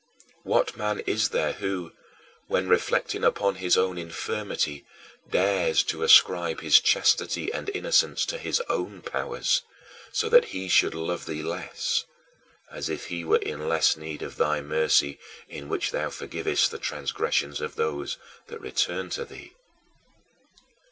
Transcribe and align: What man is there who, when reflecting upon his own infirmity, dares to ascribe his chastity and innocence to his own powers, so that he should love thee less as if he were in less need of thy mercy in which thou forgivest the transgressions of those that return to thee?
What 0.41 0.75
man 0.75 1.01
is 1.01 1.29
there 1.29 1.51
who, 1.53 1.91
when 2.47 2.67
reflecting 2.67 3.23
upon 3.23 3.57
his 3.61 3.77
own 3.77 3.99
infirmity, 3.99 4.83
dares 5.29 5.83
to 5.83 6.01
ascribe 6.01 6.61
his 6.61 6.79
chastity 6.79 7.53
and 7.53 7.69
innocence 7.69 8.25
to 8.25 8.39
his 8.39 8.61
own 8.67 9.03
powers, 9.03 9.61
so 10.11 10.27
that 10.27 10.45
he 10.45 10.67
should 10.69 10.95
love 10.95 11.27
thee 11.27 11.43
less 11.43 12.05
as 12.71 12.89
if 12.89 13.09
he 13.13 13.23
were 13.23 13.37
in 13.37 13.69
less 13.69 13.95
need 13.95 14.23
of 14.23 14.37
thy 14.37 14.59
mercy 14.59 15.19
in 15.47 15.69
which 15.69 15.91
thou 15.91 16.09
forgivest 16.09 16.71
the 16.71 16.79
transgressions 16.79 17.61
of 17.61 17.75
those 17.75 18.17
that 18.47 18.59
return 18.59 19.11
to 19.11 19.23
thee? 19.23 19.53